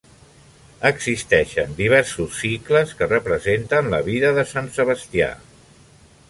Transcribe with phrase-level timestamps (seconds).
[0.89, 5.31] Existeixen diversos cicles que representen la vida de Sant Sebastià.